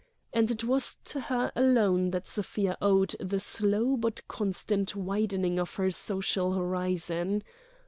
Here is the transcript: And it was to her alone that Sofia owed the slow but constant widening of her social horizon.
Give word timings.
And 0.33 0.49
it 0.49 0.63
was 0.63 0.97
to 1.05 1.19
her 1.21 1.51
alone 1.55 2.09
that 2.09 2.25
Sofia 2.25 2.75
owed 2.81 3.15
the 3.19 3.39
slow 3.39 3.95
but 3.95 4.27
constant 4.27 4.95
widening 4.95 5.59
of 5.59 5.75
her 5.75 5.91
social 5.91 6.53
horizon. 6.53 7.43